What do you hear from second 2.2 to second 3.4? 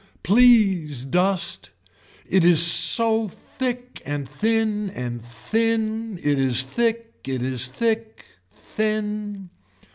It is so